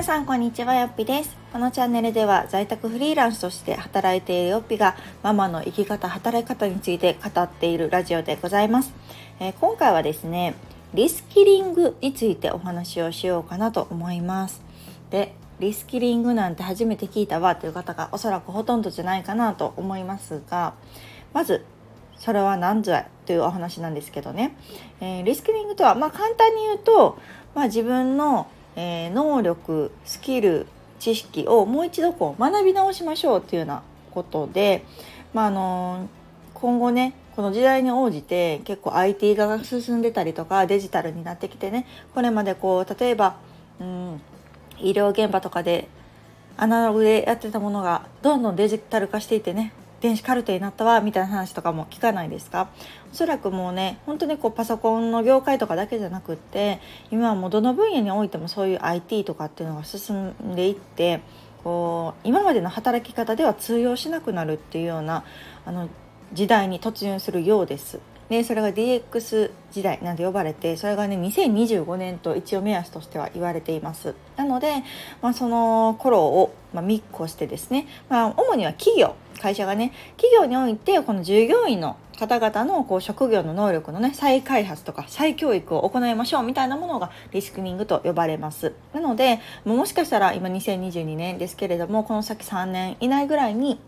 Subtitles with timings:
[0.00, 1.36] 皆さんこんにちはよっぴです。
[1.52, 8.94] このチャンネルでは在宅フリーランスとして働いているよっぴがママの生き方働き方について語っているラジオでございます、
[9.40, 10.54] えー、今回はですね
[10.94, 14.62] リスキリングについてお話をしようかなと思います。
[15.10, 20.72] でリスキリングなんて初めて聞いたわという方がおそらくほとんどじゃないかなと思いますが
[21.34, 21.62] まず
[22.16, 24.56] それは何ぞやというお話なんですけどね、
[25.02, 27.18] えー、リスキリングとはまあ簡単に言うと、
[27.54, 28.46] まあ、自分の
[28.80, 30.66] えー、能力スキル
[30.98, 34.84] 知識をもう一度こう学び直しましょうっていうようなことで、
[35.34, 36.08] まあ、あの
[36.54, 43.36] 今後ねこの時代に応じて結構 IT 化が進んでたりとかデジタルになってきてねこれまでこう例えば、
[43.80, 44.20] うん、
[44.78, 45.88] 医療現場とかで
[46.56, 52.68] アナログでやってたものがどんどんデジタル化していてね電子カルテになったわみたいな話とかも聞かないですか？
[53.12, 61.20] おそらくもうね本当にこうパソコンの業界とかだけじゃなくって今はもうどの分野においてもそういう IT とかっていうのが進んでいって
[61.62, 65.24] こう今までの働き方では通用しなくなるっていうような
[65.66, 65.88] あの
[66.32, 68.00] 時代に突入するようです。
[68.30, 74.84] でそれが DX 時代なんて呼ばれてそれがね2025年と一応目安としては言われていますなので、
[75.20, 88.74] まあ、その頃を、まあ、見越してですね、まあ、主には企業会社がね企業においてこの従業員の方々のこう職業の能力のね再開発とか再教育を行いましょうみたいなものがリスクミングと呼ばれます。
[88.92, 93.80] なのでもしかしたら今2022年ですけれどもこの先3年以内ぐらいに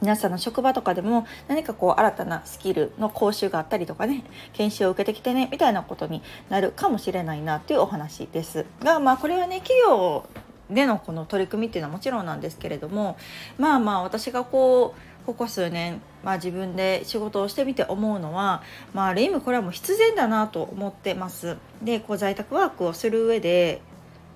[0.00, 8.66] 皆さんの職場とかでも何かこう新たなスキルの講習があったりとかね研修を受けてきてねみたいなことになるかもしれないなっていうお話です。
[8.82, 10.28] がまあこれはね企業
[10.70, 13.16] でのこの取り組みっていうのはもちろんなんですけれども
[13.58, 18.62] まあまあ私がこうここ数年、まあ、自分で仕事をしてみて思うのは、
[18.92, 21.56] まあ、ある意味これはもう必然だなと思ってます。
[21.82, 23.80] でこう在宅ワークをする上で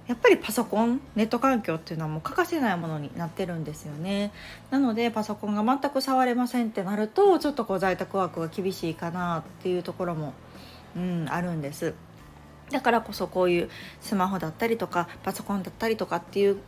[0.06, 4.32] やっぱりパソコンネット環境っていうのはもう欠かせないものになってるんですよね
[4.70, 10.32] なのでパソコンが全く触れませんってなるとちょっとこう在宅ワークが厳しいかなっていうところも、
[10.97, 11.92] うん、あるんです
[12.70, 13.70] だからこそこういう
[14.00, 16.58] スマホだったりとかパソコンだったりとかっていう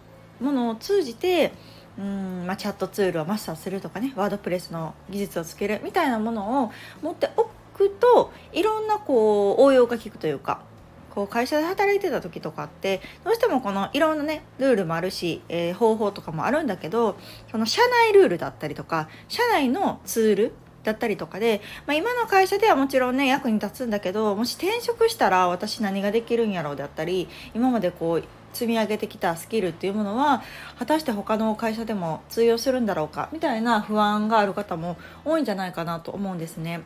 [0.40, 1.52] ものを通じて
[1.98, 6.72] うんまあ、チャットツールをマスターするとかねワードプレスの技術をつけるみたいなものを
[7.02, 10.62] 持っておくといろんなこう応用が効くというか
[11.10, 17.18] こう会社で働いてた時とかってどうしてもこのいろんなねルールもあるし、えー、方法とかもあるんだけど
[17.50, 20.52] その社内ルールだったりとか社内のツール
[20.84, 30.42] だったりとかで、まあ、今の会社ではもちろんね役に立つんだけどもし転職したら私何ができるんやろうだったり今までこう積み上げてきたスキルっていうものは
[30.78, 36.82] 果たして他の会社でも通用するんだろうかみたいな不安がある方も多いんじゃないかなと思うんですね。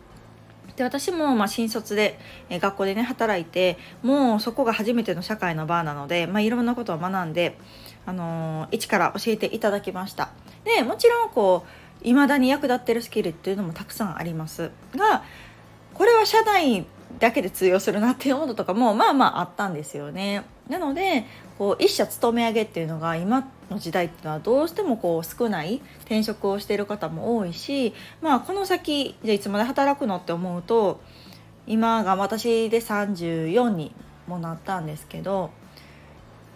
[0.76, 2.18] で私もま新卒で、
[2.50, 7.56] え学校でね働いてもうそこが初めての社会の場なので、まあ、いろんなことを学んで、
[8.06, 10.30] あのー、一から教えていただきました。
[10.64, 15.24] でもちろんこう未だに役立ってるスキルっていうのもたくさんありますが
[15.94, 16.86] これは社内
[17.18, 20.44] だけで通用するなっていうものとかもまあまああったんですよね。
[20.68, 21.26] なので
[21.58, 31.00] こう一社勤め上げっていうのが今の時代っていうのはどうしてもこう少ない転職をしている方も多いし、まあ、この先じゃいつまで働くのって思うと
[31.66, 33.94] 今が私で34に
[34.26, 35.50] もなったんですけど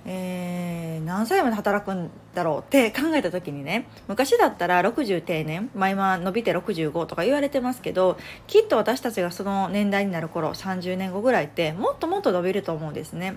[0.06, 8.16] えー、何歳まで働くんだろうって考えた時にね昔だったら60定年、まあ、今伸びて65とか言われてますけど
[8.46, 13.36] きっと私たちがその年代になる頃30年後ぐらいってもっともっと伸びると思うんですね。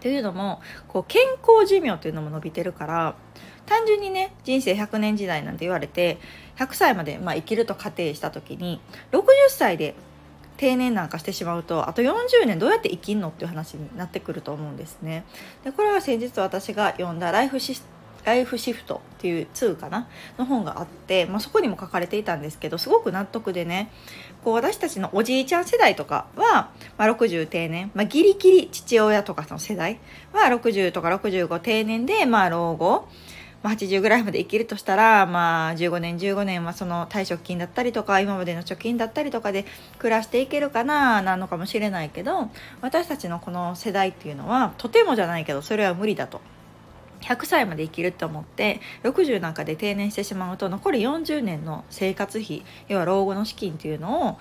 [0.00, 3.14] というのもこう健康寿命っていうのも伸びてるから
[3.66, 6.18] 単純にね人生100年時代なんて言われて
[6.56, 8.80] 100歳までまあ生きると仮定した時に
[9.12, 9.94] 60歳で
[10.60, 15.24] 定年なんかしてしまうとあと40年どうやって生きんのっていう話になってくると思うんですね。
[15.64, 17.80] でこれは先日私が読んだライフシ
[18.26, 20.06] ライフシフトっていう2かな？
[20.36, 23.90] の本があって、まあ、そこにも書かれていたんですけどすごく納得でね
[24.44, 29.98] こう私たちのおじいちゃん世代とかは、まあ、60定年、まあ、ギリギリ父親とかの世代
[30.34, 33.08] は60とか65定年で、まあ、老後
[33.62, 39.66] まあ、80ぐらいまで生きるとしたら、まあ、15年15年はその退職金だったりとか今までの貯金だったりとかで
[39.98, 46.40] 暮らしていけるかななのかもしれないけど私たちのこの世代っていうのはとてもじゃないけどそれは無理だと。
[47.20, 54.38] 100歳まで生きるって思って60なんかで定年してしまうと残り40年の生活費要は老後の資金っていうのを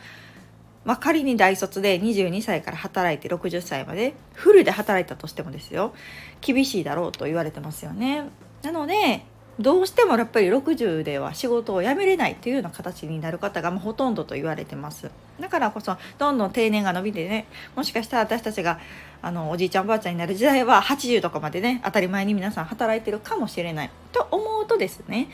[0.86, 5.94] まあ、仮に大卒で22歳から働いて60歳までフルで働いたとしてもですよ
[6.39, 8.30] 厳しいだろうと言われてますよね。
[8.62, 9.24] なので
[9.60, 17.46] どうしてもやっぱり60では仕事を辞めれないというような形になる方がほとんどと言われてますだからこそどんどん定年が伸びてね
[17.76, 18.80] もしかしたら私たちが
[19.22, 25.28] あのおじいちゃんおばあちゃんになる時代は80とかまでね当たり前に皆さん働いてるかもしれないと思うとですね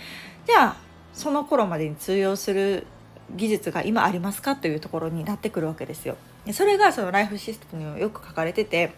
[0.48, 0.78] じゃあ
[1.13, 2.88] その頃までに通用する
[3.36, 6.16] 技術が今ありますかというところになってくるわけですよ。
[6.51, 8.94] それがそのライフシステムにもよく書かれてて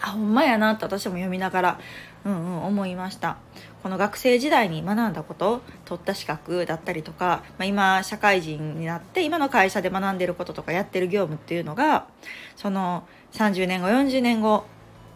[0.00, 1.80] あほんまやなって私も読みながら
[2.24, 3.36] うんうん思いました。
[3.82, 12.06] この学生時代に学んだこと取った資格だったりとか、まあ、今社会人になって今の会社で学んでることとかやってる業務っていうのが
[12.56, 14.64] その30年後40年後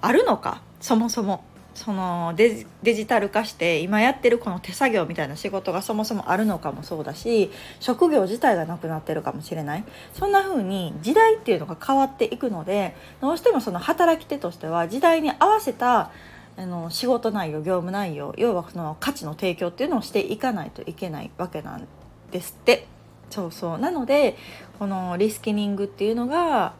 [0.01, 1.45] あるのかそもそも。
[1.75, 9.85] そのデジタル化して今やってるこの手作業みたいな仕事がそもそもあるのかもそうだし職業自体がなくなってるかもしれない。
[10.13, 16.13] そんな風に時代っていうのが変わっていくのでどうしてもその働き手としては時代に合わせた
[16.57, 21.87] あの仕事内容業務内容要はその価値の提供っていうのをしていかないといけないわけなん
[22.31, 22.87] ですって。
[23.31, 23.79] そうそう。
[23.79, 24.37] なので
[24.79, 26.75] このリスキリングっていうのが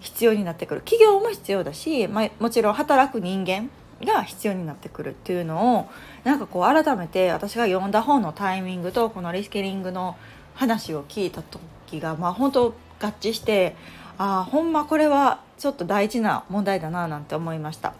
[0.00, 0.82] 必要になってくる。
[0.82, 3.70] 企業も必要だし、まあ、もちろん働く人間
[4.04, 5.88] が必要になってくるっていうのを
[6.24, 10.16] なんかこう改めて私が読んだ本のタイミングとこのリスキリングの
[10.54, 13.74] 話を聞いた時がまあ本当合致して
[14.18, 17.94] ああほんまこれはちょっと大事な問題だななんて思いました。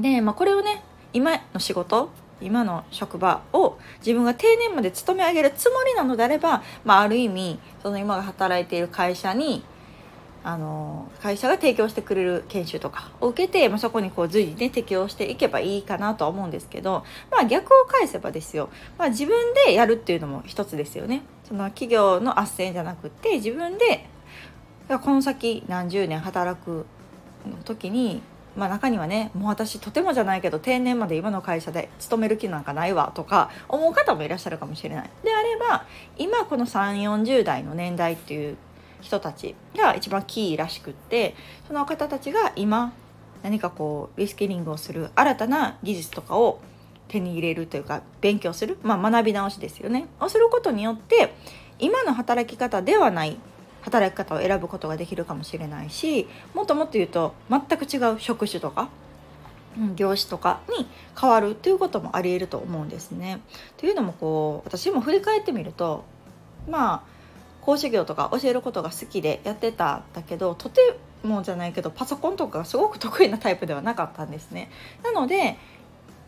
[0.00, 0.82] で、まあ、これをね
[1.12, 2.10] 今の仕事
[2.40, 9.62] 今の職場を自分が定年まで勤め上げるつもりなのであれば、まあ、ある意味その今が働いている会社に
[10.42, 21.22] あの会社が提供してくれる研修とかを受けて、まあ、そこにこう随時ね適応していけばいいかなとは思うんですけど、まあ、逆を返せばですよ、まあ、自分でやるっていうのも一つですよね。
[21.44, 24.06] その企業の斡旋じゃなくて自分で
[24.88, 26.86] この先何十年働く
[27.64, 28.22] 時に
[28.56, 35.10] まあ、中にはねもう私とてもじゃないけど定年まで今の会社で勤める気なんかないわとか思う方もいらっしゃるかもしれない。
[35.24, 35.86] であれば
[36.18, 38.56] 今この3 4 0代の年代っていう
[39.00, 41.34] 人たちが一番キーらしくって
[41.66, 42.92] その方たちが今
[43.42, 46.60] 何かこうリスキリングをする新たな技術とかを
[47.08, 51.34] 手に入れるというか勉強する、まあ、学び直しですよねをすることによって
[51.78, 53.38] 今の働き方ではない
[53.82, 58.88] 働き方を選ぶことができるかもしれないしもっともっと言うと全く違う職種とか、
[59.78, 60.86] うん、業種とかに
[61.18, 63.40] 変わるっていうこともありえると思うんですね。
[63.76, 66.04] というのもこう私も振り返ってみると
[66.68, 67.02] まあ
[67.62, 74.70] 講師業とか教えることが好きでやってたんだけどとてもじゃないけどパソコンとかがすごく得意なタイプではなかったんですね。
[75.02, 75.56] なので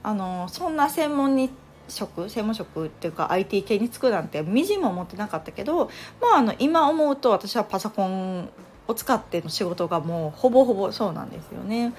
[0.02, 1.50] あのそんな専門に
[1.92, 5.90] 職専門職っていうか IT 系に就くなんてみじんも思ってなかったけど、
[6.20, 8.48] まあ、あの今思うと私はパソコン
[8.88, 11.92] を使っての仕事がもうほぼほぼそうなんですよね。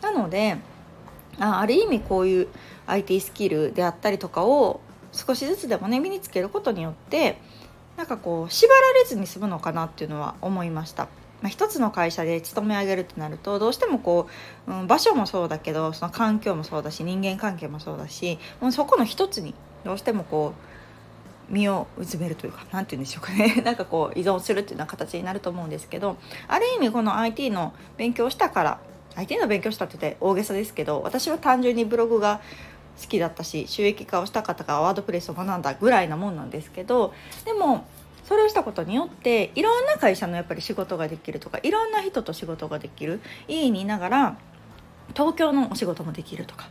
[0.00, 0.56] なので
[1.40, 2.48] あある意味こういう
[2.86, 4.80] IT スキルであったりとかを
[5.12, 7.40] 少しずつでもね身につけることによって
[7.96, 11.08] なんかこう縛られずに済むのかなっていうのは思いました。
[11.42, 14.28] まあ、一つの会社で勤め上げるってなるとどうしてもこ
[14.66, 19.54] う、うん、場所もそうだけどその環境もそうだし人間関係もそうだしもうそこの一つに
[19.84, 23.62] どうしてもこう身をうずめるというか何て言うんでしょうかね。
[23.64, 28.78] なんかこう依存するっていうような形になると思うんですけどある意味この IT の勉強したから
[29.16, 32.40] IT の勉強したって言って大げさですけど私は単純にブログが
[33.00, 37.14] 好きだったし収益化をした方がワードプレスを学んだぐらいなもんなんですけど
[37.44, 37.86] でも
[38.28, 44.38] それをしたことによっていろんな会社のやっぱり仕事ができるとかいろんな人と仕事ができる家にいながら
[45.14, 46.68] 東京のお仕事もできるとか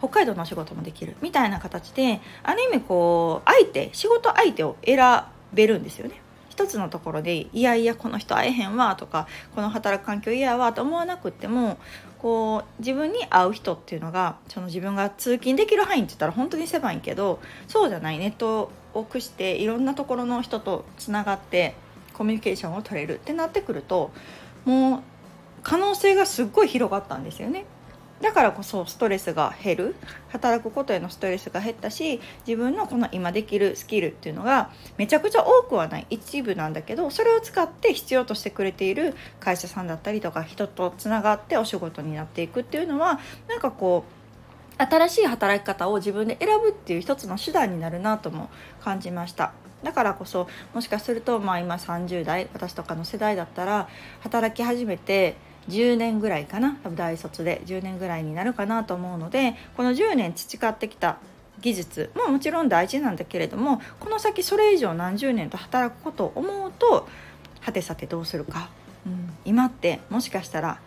[0.00, 5.22] 北海道のお仕事もできるみたいな形である意味こう相手仕事相手を選
[5.54, 6.20] べるんですよね。
[6.52, 11.78] 一つのところでいやいやこの人会えへんわとかこの働く環境嫌やわと思わなくっても
[12.18, 21.74] こう自分に合う人っていうのがその自分が通勤できる範囲って言ったら本当に狭いけどそうじゃないネットを駆していろんなところの人とつながって
[22.12, 24.10] コミュニケーションを取れるってなってくると
[24.66, 25.00] もう
[25.62, 27.64] 可能性がすっごい広がったんですよね。
[28.22, 29.96] だからこそストレスが減る
[30.28, 44.04] 働くことへのストレスが減ったし自分のこの今できるスキルっていうのがめちゃくちゃ多くはない一部なんだけどそれを使って必要としてくれている会社さんだったりとか人とつながってお仕事になっていくっていうのはなんかこ
[44.78, 48.50] う新しい働き方を自分で選ぶっていう一つの手段になるなとも
[48.80, 49.52] 感じました。
[49.82, 53.88] だからこそもしかするとまあ今30代私とかの世代だったら
[54.20, 55.36] 働き始めて
[55.68, 56.76] 10年ぐらいかな。
[56.82, 61.18] 多分大卒で10年ぐらいになるかなと思うのでこの10年培ってきた
[61.60, 67.08] 技術ももちろん大事なんだけれどもこの先それ以上何十年と働くことを思うと
[67.60, 68.70] はてさてどうするか、
[69.06, 70.80] うん、今ってもしかしたら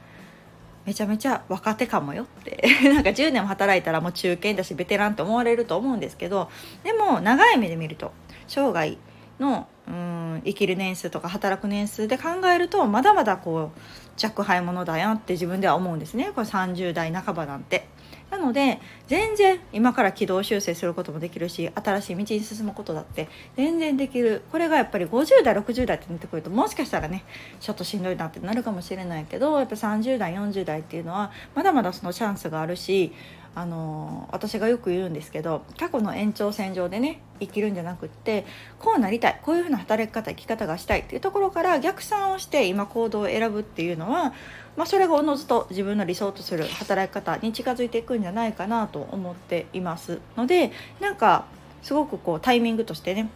[0.86, 2.64] めちゃめちゃ若手かもよって。
[2.94, 6.50] なんか10年も働いたらもう中堅だしベテランって思われると思うんですけど
[6.84, 8.12] でも長い目で見ると
[8.48, 8.98] 生涯
[9.40, 13.80] のうん生きる年数とか働く年数で考えるとまだまだこう
[14.22, 17.88] 若輩者だよって自分では思うんですねこれ30代半ばなんて。
[18.32, 27.24] なので全然今から軌道修正することもできるし新しい道に進むことだって全然できるこれがやっぱり50代60代ってなってくるともしかしたらね
[27.60, 33.14] ちょっとしんどいなってなるかもしれないけどやっぱ30代40代っていうのはまだまだそのチャンスがあるし
[33.56, 38.46] あの私がよく言うんですけど過去の延長線上でね生きるんじゃなくって
[38.80, 44.34] こうなりたいこういうふうな働き方生き方がしたいっていうところから逆算をして今行動を選ぶっていうのは、
[44.76, 50.20] まあ、それがおのずと自分の理想とする働き方に近づいていくんじゃないかなと思っています。
[50.36, 51.46] のでなんか
[51.82, 53.30] すごくこうタイミングとしてね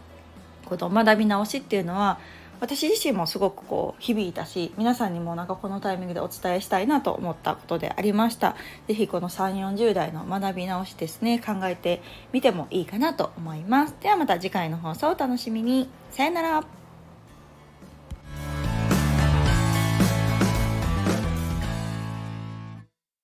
[0.66, 2.18] この学び直しっていうのは
[2.60, 8.56] 私自身もすごくこう響いたし皆さんにもなんかこのタイミングでお伝えしたいなと思ったことでありました。
[8.86, 12.02] 是非この3 4 0代の学び直しですね考えて
[12.32, 13.96] みてもいいかなと思います。
[14.00, 15.88] ではまた次回の放送をお楽しみに。
[16.10, 16.79] さよなら。